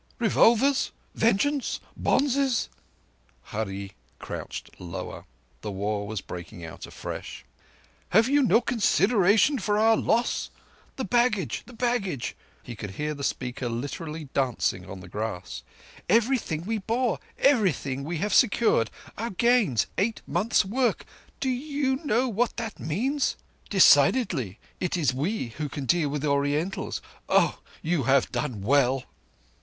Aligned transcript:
"Revolvers! 0.17 0.91
Vengeance! 1.13 1.79
Bonzes!" 1.95 2.69
Hurree 3.51 3.91
crouched 4.17 4.71
lower. 4.79 5.25
The 5.61 5.69
war 5.71 6.07
was 6.07 6.21
breaking 6.21 6.65
out 6.65 6.87
afresh. 6.87 7.45
"Have 8.09 8.27
you 8.27 8.41
no 8.41 8.61
consideration 8.61 9.59
for 9.59 9.77
our 9.77 9.95
loss? 9.95 10.49
The 10.95 11.03
baggage! 11.05 11.61
The 11.67 11.73
baggage!" 11.73 12.35
He 12.63 12.75
could 12.75 12.89
hear 12.97 13.13
the 13.13 13.23
speaker 13.23 13.69
literally 13.69 14.27
dancing 14.33 14.89
on 14.89 15.01
the 15.01 15.07
grass. 15.07 15.61
"Everything 16.09 16.65
we 16.65 16.79
bore! 16.79 17.19
Everything 17.37 18.03
we 18.03 18.17
have 18.17 18.33
secured! 18.33 18.89
Our 19.19 19.29
gains! 19.29 19.85
Eight 19.99 20.23
months' 20.25 20.65
work! 20.65 21.05
Do 21.39 21.49
you 21.49 21.97
know 22.03 22.27
what 22.27 22.57
that 22.57 22.79
means? 22.79 23.37
'Decidedly 23.69 24.57
it 24.79 24.97
is 24.97 25.13
we 25.13 25.49
who 25.57 25.69
can 25.69 25.85
deal 25.85 26.09
with 26.09 26.25
Orientals!' 26.25 27.03
Oh, 27.29 27.59
you 27.83 28.05
have 28.05 28.31
done 28.31 28.63
well." 28.63 29.03